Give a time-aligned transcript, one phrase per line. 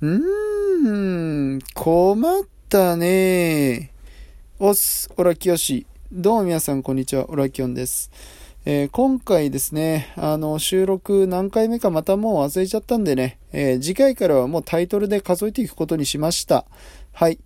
[0.00, 3.90] うーん、困ったね
[4.60, 5.88] おっす、オラキヨシ。
[6.12, 7.28] どうも皆さん、こんにちは。
[7.28, 8.12] オラキヨンです。
[8.64, 16.64] えー、今回ですね、あの、収録何回目かまたもう忘れちゃったんでね、えー、次回からはもうタイトルで数えていくことにしました。
[17.12, 17.40] はい。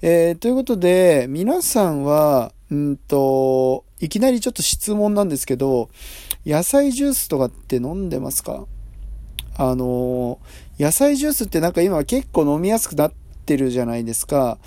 [0.00, 5.88] えー、ということで、皆さんは、うんと、いきなりちょっと質問なんですけど、
[6.44, 8.66] 野菜ジュースとかって飲んでますか？
[9.56, 10.38] あの
[10.78, 13.12] 野菜ジュースってなんか今結構飲みやすくなっ
[13.44, 14.58] てるじゃないですか。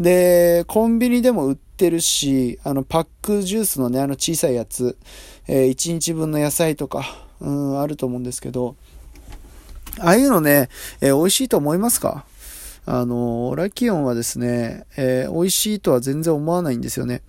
[0.00, 4.96] で、コンビニでも売ってるし、あの、パックジュースのね、あの小さいやつ、
[5.46, 7.04] えー、1日分の野菜とか、
[7.40, 8.76] うん、あると思うんですけど、
[10.00, 10.68] ああいうのね、
[11.00, 12.24] えー、美味しいと思いますか？
[12.84, 17.22] あの、ラキオンはですね、えー、美味しいとは全然思わないんですよね。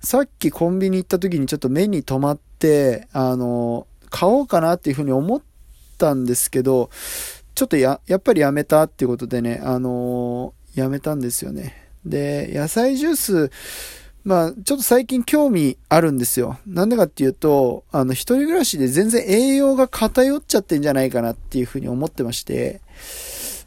[0.00, 5.44] さっきコンビニ行った時にちょっと目に留まって、あの、買おうかなっていうふうに思った
[5.94, 6.90] たんですけど、
[7.54, 11.88] ちょっとや、やっぱりやめたっていうことでね、あのー、やめたんですよね。
[12.04, 13.50] で、野菜ジュース、
[14.24, 16.58] まあ、ちょっと最近興味あるんですよ。
[16.66, 22.80] なんでかっていうと、あの、一人暮らしで全然栄養が偏っちゃってんじゃないかなっていうふうに思ってまして、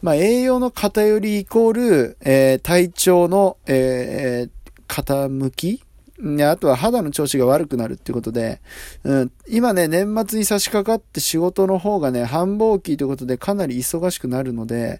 [0.01, 4.49] まあ、栄養の偏りイコール、えー、体調の、えー、
[4.87, 5.83] 傾き
[6.19, 8.59] あとは肌の調子が悪くなるってことで、
[9.03, 14.99] うん、今ね、年末に差し掛かって仕事の方がね、繁忙期ということでかなり忙しくなるので、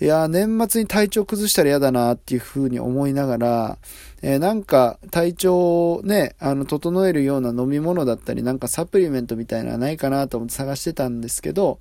[0.00, 3.78] いや、年末に体調崩したら嫌だなっていうふうに思いながら、
[4.22, 11.78] えー、なんか体調をね、あの、整えるような飲み物だったり、なんかサプリメントみたいなのはないかなと思って探してたんですけど、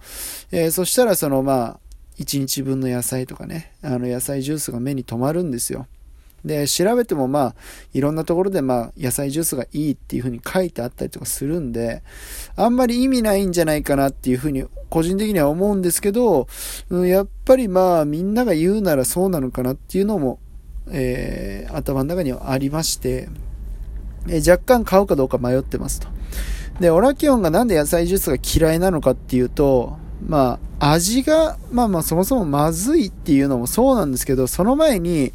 [0.52, 1.80] えー、そしたらそのまあ、
[2.20, 5.88] 1日分の野菜とかね、あの野菜ジュースが目に留まるんですよ。
[6.46, 7.56] で、調べてもまあ、
[7.94, 12.04] いろんなところでまあ、野菜ジュースがいいっていう風に書いてあったりとかするんで、
[12.56, 16.48] あんまり意味ないんじゃないかなっていう風に、個人的には思うんですけど、
[16.90, 20.40] うん、やっぱりまあ、みんなが言うならそうなのかなっていうのも、
[20.92, 23.28] えー、頭の中にはありまして、
[24.28, 26.08] えー、若干買うかどうか迷ってますと。
[26.80, 29.98] で、オラキオンがなんで野菜ジュースが嫌いなのかっていうと、
[30.28, 35.34] まあ、味が、まあまあそもそもまずいっていうのもそうなんですけど、その前に、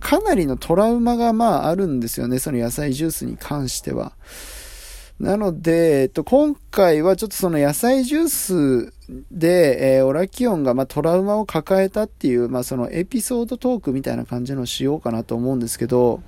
[0.00, 4.12] かなりのトラウマがまああるんですよね、その野菜ジュースに関しては。
[5.18, 8.92] なので、えっと、今回はちょっとその野菜ジュース
[9.32, 16.22] で、えー、オラキオンがまあトラウマを抱えたっていう、まあそのエピソードトークみたいな感じのしようかなと思うんですけど、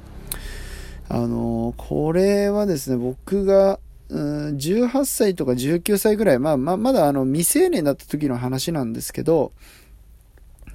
[1.09, 3.79] あのー、これはですね、僕が、
[4.11, 9.53] 18歳とか19歳ぐらい、まあ、ま、まだあの未成年だった時の話なんですけど、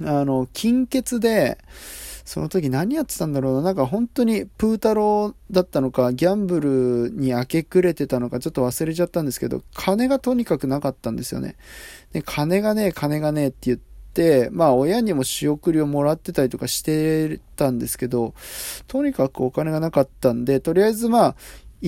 [0.02, 1.58] あの、金欠で、
[2.26, 3.62] その時何やってたんだろうな。
[3.62, 11.56] なんか本当にプー太郎だったのか、ギャンブルに明け暮れてたのか、ちょっと忘れちゃったんですけど、金がとにかくなかったんですよね。
[12.14, 18.34] で、金がねえ、金がねえって言って、まあ親にも仕送りをもらってたりとかしてたんですけど、
[18.88, 21.36] とにかくお金がなかったんで、とりあえずまあ、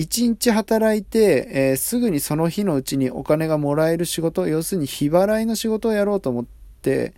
[0.00, 6.46] 一日働いて、えー、すぐにその日のうちにお金がもらえる仕事、要するに日払いの仕事をやろうと思っ
[6.82, 7.14] て、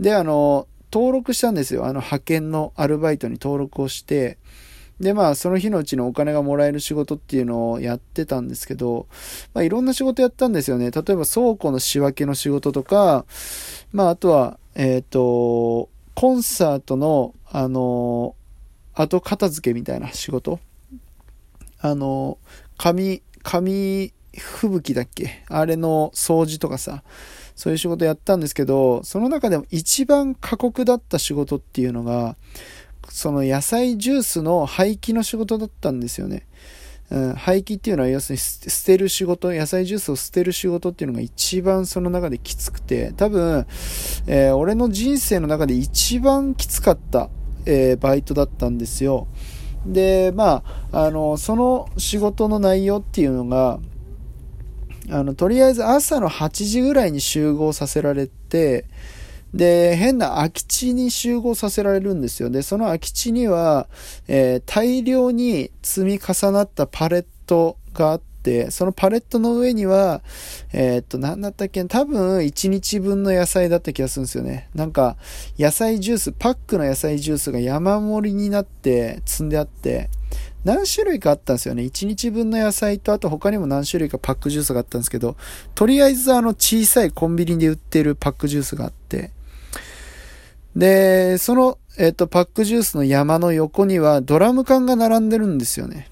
[0.00, 1.84] で、あの、登録したんですよ。
[1.84, 4.38] あの、派遣のアルバイトに登録をして、
[4.98, 9.06] で、まあ、その日のうちのお金がもらえる仕事っていうのをやってたんですけど、
[9.54, 10.90] まあ、いろんな仕事やったんですよね。
[10.90, 13.24] 例えば倉庫の仕分けの仕事とか、
[13.92, 18.34] まあ、あとは、えっ、ー、と、コンサートの、あの、
[18.94, 20.58] 後片付けみたいな仕事。
[21.80, 22.38] あの、
[22.78, 25.44] 紙、紙吹雪だっけ？
[25.48, 27.02] あれの掃除とかさ、
[27.54, 32.36] そういう仕事やったんですけど、その中でも一番過酷だった仕事っていうのが、
[33.08, 36.46] その野菜ジュースの廃棄の仕事だったんですよね。
[37.08, 43.64] うん、廃棄っていうのは要するに捨てる仕事、野菜ジュースを捨てる仕事っていうのが一番その中できつくて、多分、
[44.26, 47.30] えー、俺の人生の中で一番きつかった、
[47.64, 49.28] えー、バイトだったんですよ。
[49.86, 53.78] で、まあ、あの、その仕事の内容っていうのが、
[55.10, 58.84] あの、とりあえず朝の8時ぐらいに集合させられて、
[59.54, 62.50] で、変な空き地に集合させられるんですよ。
[62.50, 63.88] で、その空き地には、
[64.28, 68.24] えー、大量に積み重なったパレットがあって、
[68.70, 70.22] そのパレットの上には、
[70.72, 74.68] えー、っと、なんだったっけ多分1日分の野菜だった気がするんですよね。
[74.74, 75.16] なんか、
[75.58, 80.10] 野菜ジュース、パックの野菜ジュースが山盛りになって積んであって、
[80.64, 81.82] 何種類かあったんですよね。
[81.82, 85.36] 1日分の野菜と、あと他にも何種類かパックジュースがあったんですけど、
[85.74, 89.30] とりあえずあの小さいコンビニで売ってるパックジュースがあって、
[90.74, 96.08] で、その、えっ、と、パックジュースの山の横にはドラム缶が並んでるんですよね。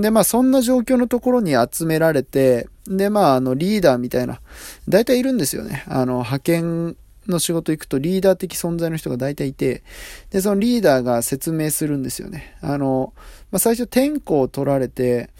[0.00, 4.40] で、まあ、そんな状況のところに集められて、で、まあ、あの、リーダーみたいな、
[4.88, 5.84] 大体いるんですよね。
[5.88, 9.82] あの、派遣の仕事行くとリーダー的存在の人が大体いて、
[10.30, 12.56] で、そのリーダーが説明するんですよね。
[12.60, 13.12] あの、
[13.50, 15.30] まあ、最初天候を取られて、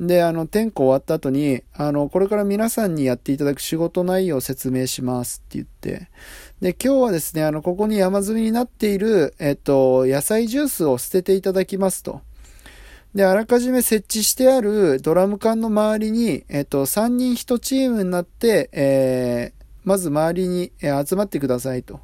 [0.00, 6.08] で、あの、天候終わった後に、あの、これから皆さんにやっていただく仕事内容を説明しますって言って、
[6.60, 12.20] で、今日はですね、あの、ここに山積みになっている、えっと、野菜ジュースを捨てていただきますと。
[13.14, 22.00] で、あらかじめ設置してあるドラム缶の周りに、えっと、3人1チームになって、えー、まず周りに、集まってくださいと。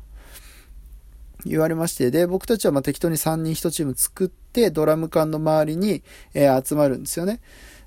[1.44, 6.02] 言われまして、で、僕たちはま適当に3人1チーム作って、ドラム缶の周りに、
[6.32, 7.40] え集まるんですよね。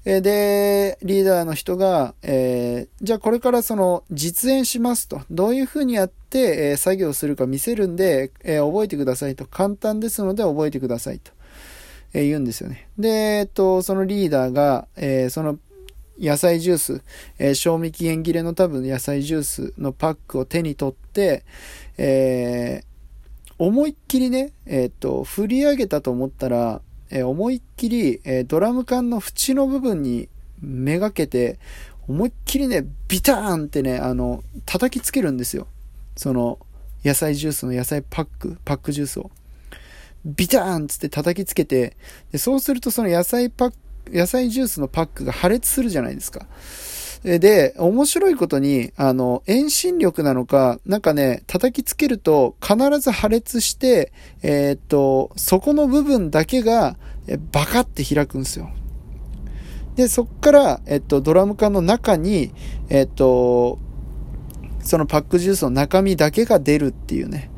[0.05, 5.21] で、リーダーの人が、えー、じゃあこれからその実演しますと。
[5.29, 9.45] どういう風にやって、えー、作業するか見せるんで、えー、覚えてくださいと。
[9.45, 11.33] 簡単ですので覚えてくださいと。
[12.13, 12.89] え言うんですよね。
[12.97, 13.09] で、
[13.39, 15.59] えっと、そのリーダーが、えその
[16.19, 17.01] 野菜ジュース、
[17.37, 21.43] え賞味期限切れの多分野菜ジュースのパックを手に取って、
[21.97, 22.83] え
[23.59, 30.29] 思いっきりね、えっと、振り上げたと思ったら、えー、思いっきり、え、ドラム缶の縁の部分に
[30.61, 31.57] めがけて、
[32.07, 35.67] 思いっきりね、ビターンってね、あの、叩きつけるんですよ。
[36.15, 36.59] その、
[37.03, 39.31] 野菜ジュースの野菜パック、パックジュースを。
[40.27, 41.95] ビターンつって叩きつけて、
[42.31, 43.77] でそうするとその野菜パック、
[44.11, 46.47] 野菜ジュースのパックが破裂するじゃないですか。
[47.23, 54.13] で、面白いことに、あの、遠心力なのか、なんかね、叩きつけると必ず破裂して、
[54.43, 56.97] えー、っと、そこの部分だけが、
[57.27, 58.69] えバカって開くんですよ。
[59.95, 62.53] で、そっから、えっと、ドラム缶の中に、
[62.89, 63.79] えっと、
[64.79, 67.49] そのパックジュースの中身だけが出るっていうね、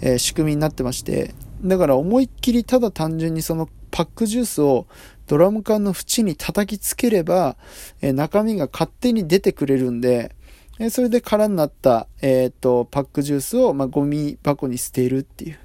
[0.00, 4.86] えー、仕組みになってまして、だから思いっきりただ単純にそのパックジュースを
[5.26, 7.56] ドラム缶の縁に叩きつければ、
[8.00, 10.34] え中身が勝手に出てくれるんで、
[10.78, 15.58] えそれで空になった、えっ、と、パックジュースを、まあ、ゴミ箱に捨てるっていう、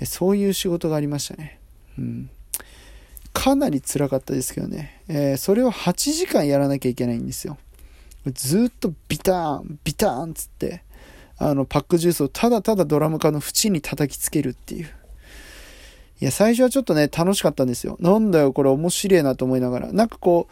[0.00, 1.58] えそういう仕事がありましたね。
[1.98, 2.30] うん。
[3.32, 5.02] かなり辛かったですけどね。
[5.08, 7.58] え、それを8時間やらなきゃいけないんですよ。
[8.32, 10.82] ずっとビターン、ビターンつって、
[11.36, 14.88] あの、パックジュースをただただドラム缶の縁に叩きつけるっていう。
[16.24, 17.98] いや、最初はちょっとね、楽しかったんですよ。
[18.00, 19.92] なんだよ、これ面白いなと思いながら。
[19.92, 20.48] なんかこ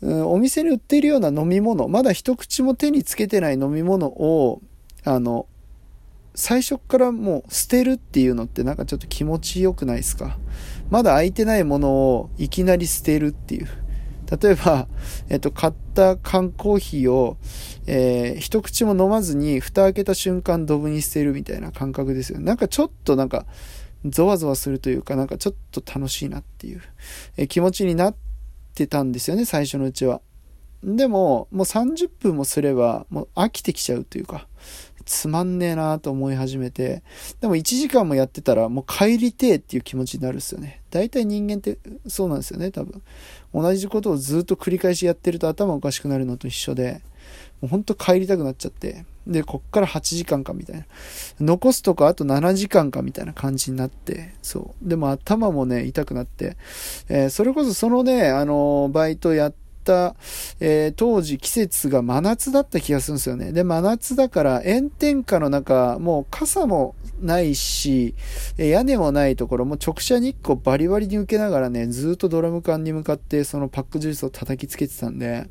[0.00, 4.62] う、うん、お店に売ってるような飲み物、まだ一口も手につけてない飲み物を、
[5.02, 5.46] あの、
[6.36, 10.38] 最初からもう捨てるっていうのってなんかちょっと気持ちよくないですか？
[10.88, 13.66] まだ空いてないものをいきなり捨てるっていう。
[14.40, 14.86] 例えば、
[15.30, 17.38] えっと、買った缶コーヒーを、
[17.86, 22.44] えー、一口も飲まずに、蓋開けた瞬間ドブに捨てるみたいな感覚ですよね。
[22.44, 23.46] なんかちょっとなんか、
[24.06, 26.82] ゾワゾワするというか、なんかちょっと楽しいなっていう、
[27.36, 28.16] え気持ちになっ
[28.74, 30.20] てたんですよね、最初のうちは。
[30.84, 34.46] でも、もう30分もすれば、もう飽きてきちゃうというか、
[35.04, 37.02] つまんねえなと思い始めて、
[37.40, 40.82] でも1時間もやってたら、もう帰りてえっていう気持ちになるっすよね。
[40.90, 43.02] 大体人間ってそうなんですよね、多分。
[43.52, 47.00] 同じことをずっと繰り返しやってると頭おかしくなるのと一緒で、
[47.60, 49.04] もうほんと帰りたくなっちゃって。
[49.26, 50.86] で、こっから8時間かみたいな。
[51.40, 54.88] 残すとこあと7時間かみたいな感じになって、そう。
[54.88, 56.56] でも頭もね、痛くなって、
[57.08, 59.58] えー、それこそそのね、あのー、バイトやって、
[60.60, 63.52] えー、当時季節が真夏だった気がするんですよね。
[63.52, 68.14] で、真夏だから炎天下の中、もう傘もないし、
[68.56, 75.48] 屋根もないところ、も直射日光バリバリに受けながらね、ずっとドラム缶に向かってそのパックジュースを叩きつけてたんで、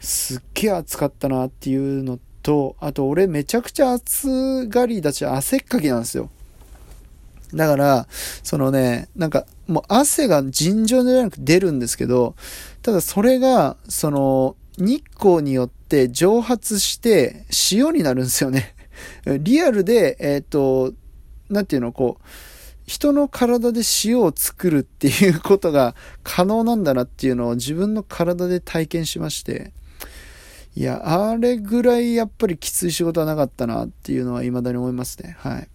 [0.00, 6.30] すっげえ暑かったなっていうのと、あと俺めちゃくちゃ暑がりだし汗っかきなんですよ。
[7.54, 8.06] だから、
[8.42, 12.34] そのね、なんか、もう汗が尋常ではなく出るんですけど、
[12.82, 18.74] ただそれが、その、日光によって蒸発して塩になるんですよね。
[19.40, 20.94] リアルで、えっ、ー、と、
[21.48, 22.24] なんていうの、こう、
[22.86, 29.72] 人の体で塩を作るっていうことが可能なんだなっていうのを自分の体で体験しまして、
[30.76, 35.36] いや、あれぐらいやっぱりきつい仕事はなかったなっていうのは未だに思いますね。
[35.40, 35.62] はい。
[35.62, 35.66] っ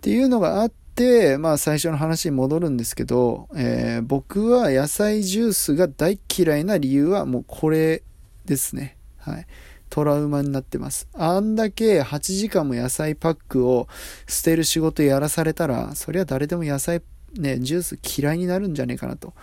[0.00, 8.02] ていうのがあって、まあ最初の話に戻るんですけど、えー、僕は野菜ジュースが大嫌いな理由はもうこれ
[8.44, 8.98] ですね。
[9.18, 9.46] はい。
[9.88, 11.08] トラウマになってます。
[11.14, 13.88] あんだけ8時間も野菜パックを
[14.26, 17.00] 捨てる仕事やらされたら、そりゃ誰でも野菜
[17.36, 19.34] ね、ジュース嫌いになるんじゃねえかなと、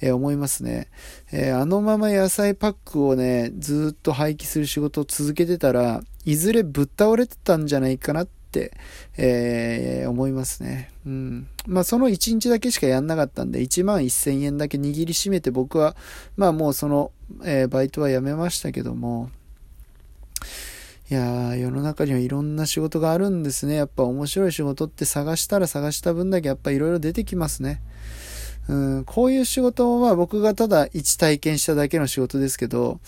[0.00, 0.88] えー、思いますね、
[1.32, 8.72] えー、あのまま野菜パックをね、ずっと廃棄する仕事を続けてたら、いずれぶっ倒れてたんじゃないかなって、
[9.16, 10.90] えー、思いますね。
[11.06, 11.46] うん。
[11.66, 15.94] まあ、その1日だけしかやんなかったんで、1万1000円だけ握りしめて僕は、
[16.36, 17.12] まあもうその、
[17.44, 19.30] えバイトは辞めましたけども、
[21.08, 23.76] いやー、世の中にはいろんな仕事があるんですね。
[23.76, 27.80] やっぱ面白い仕事って探したら探した分だけやっぱいろいろ出てきますね。
[28.68, 32.98] うん、こういう仕事は僕がただ一体験しただけの仕事ですけど、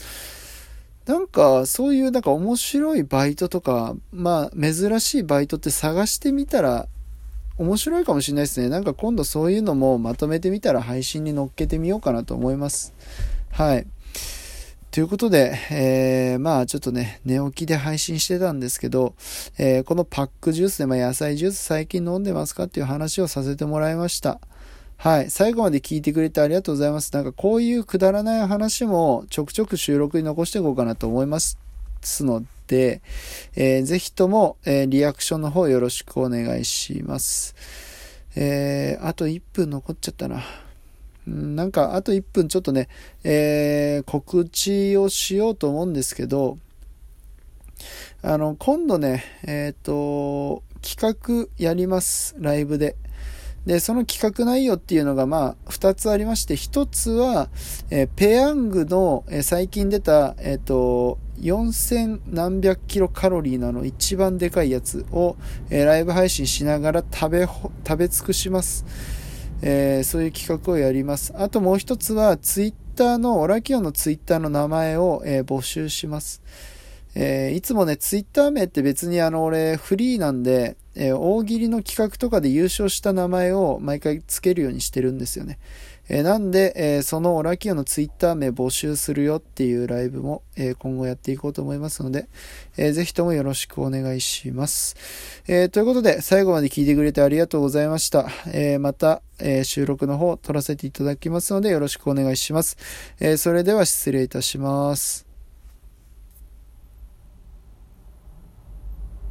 [1.06, 6.86] なんか、そういうなんか面白いバイトとか、まあ、珍しいバイトって探してみたら、
[7.56, 8.68] 面白いかもしれないですね。
[8.68, 12.94] なんか今度そういうのもまとめてみたら配信に乗っけてみようかなと思います。
[13.50, 13.86] はい。
[14.98, 19.14] ということで、えー、まあちょっとね、寝起きで配信してたんですけど、
[19.56, 24.40] えー、このパックジュースで、まあ、野菜ジュース最近飲んでますかっていう話をさせてもらいました。
[24.96, 25.30] はい。
[25.30, 27.14] 最後まで聞いてくれてありがとうございます。
[27.14, 31.56] なんかこういうくだらない話もちょくちょく収録に残していこうかなと思います
[32.24, 33.00] ので、
[33.54, 37.54] えー、ぜひとも、えー、リアクションの方よろしくお願いします。
[38.34, 40.42] えー、あと1分残っちゃったな。
[41.28, 42.88] なんか、あと1分ちょっとね、
[43.24, 46.58] えー、告知をしようと思うんですけど、
[48.22, 52.96] あの、今度ね、えっ、ー、と、企画やります、ライブで。
[53.66, 57.48] で、その企画内容っていうのが、まあ、二つありまして、一つは、
[57.90, 65.36] えー、ペヤングの、えー、最近出た、えっ、ー、と、4000何百キロカロリーなの一番でかいやつを、
[65.70, 68.84] えライブ配信しながら食べ、食べ尽くします。
[69.62, 71.32] えそういう企画をやります。
[71.36, 76.42] あともう一つは、ツイッターの、オラキオのツイッターの名前を、え募集します。
[77.14, 85.58] えいつもね、ツイッター名って別にあの、俺、フリーなんで、え、大喜利の企画とかで優勝した名前を毎回つけるようにしてるんですよね。
[86.08, 92.28] えー、なんで、えー、そのオラキオのツイッター名募集するよっていうライブも、え今後やっていこうと思いますので、
[92.76, 94.96] えー、ぜひともよろしくお願いします。
[95.46, 98.28] えということで、最後まで聞いてくれてありがとうございました。
[98.52, 102.76] えまた、え収録の方撮らせていただきますので、よろしくお願いします。
[103.20, 105.27] えそれでは失礼いたします。